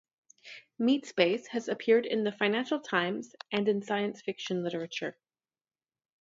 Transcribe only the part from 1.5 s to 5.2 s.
appeared in the "Financial Times" and in science fiction literature.